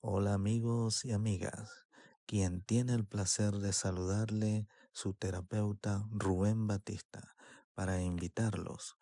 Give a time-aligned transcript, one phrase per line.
[0.00, 1.88] Hola amigos y amigas,
[2.24, 7.34] quien tiene el placer de saludarle su terapeuta Rubén Batista
[7.74, 8.96] para invitarlos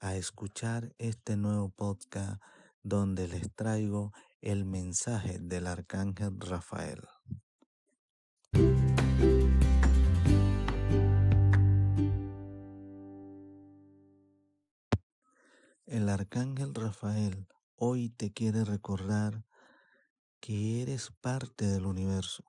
[0.00, 2.42] a escuchar este nuevo podcast
[2.82, 7.06] donde les traigo el mensaje del arcángel Rafael.
[15.86, 19.44] El arcángel Rafael hoy te quiere recordar
[20.40, 22.44] que eres parte del universo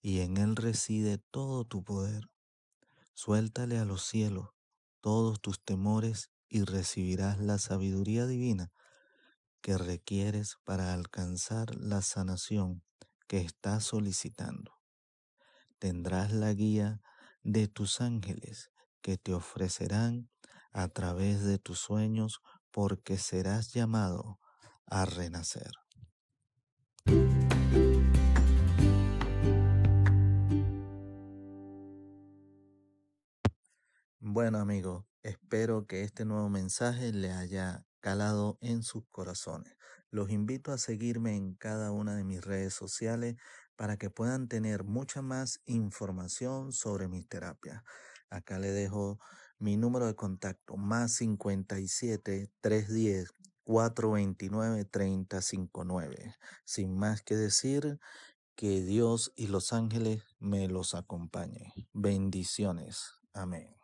[0.00, 2.30] y en él reside todo tu poder.
[3.14, 4.50] Suéltale a los cielos
[5.00, 8.72] todos tus temores y recibirás la sabiduría divina
[9.60, 12.82] que requieres para alcanzar la sanación
[13.26, 14.78] que estás solicitando.
[15.78, 17.02] Tendrás la guía
[17.42, 18.70] de tus ángeles
[19.02, 20.30] que te ofrecerán
[20.72, 22.40] a través de tus sueños
[22.70, 24.38] porque serás llamado
[24.86, 25.72] a renacer.
[34.30, 39.74] Bueno amigos, espero que este nuevo mensaje le haya calado en sus corazones.
[40.10, 43.36] Los invito a seguirme en cada una de mis redes sociales
[43.74, 47.82] para que puedan tener mucha más información sobre mis terapias.
[48.28, 49.18] Acá le dejo
[49.58, 53.30] mi número de contacto más 57 310
[53.64, 56.34] 429 3059.
[56.66, 57.98] Sin más que decir,
[58.56, 61.72] que Dios y los ángeles me los acompañen.
[61.94, 63.14] Bendiciones.
[63.32, 63.77] Amén.